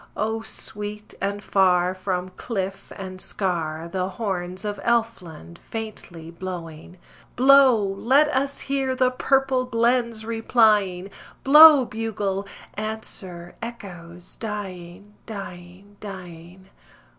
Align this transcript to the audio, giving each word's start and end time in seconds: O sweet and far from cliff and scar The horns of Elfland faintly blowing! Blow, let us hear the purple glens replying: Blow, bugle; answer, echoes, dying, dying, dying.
O 0.17 0.41
sweet 0.41 1.13
and 1.21 1.43
far 1.43 1.93
from 1.93 2.29
cliff 2.29 2.91
and 2.95 3.21
scar 3.21 3.87
The 3.87 4.09
horns 4.09 4.65
of 4.65 4.79
Elfland 4.81 5.59
faintly 5.59 6.31
blowing! 6.31 6.97
Blow, 7.35 7.83
let 7.85 8.27
us 8.29 8.61
hear 8.61 8.95
the 8.95 9.11
purple 9.11 9.63
glens 9.65 10.25
replying: 10.25 11.11
Blow, 11.43 11.85
bugle; 11.85 12.47
answer, 12.73 13.53
echoes, 13.61 14.37
dying, 14.37 15.13
dying, 15.27 15.97
dying. 15.99 16.71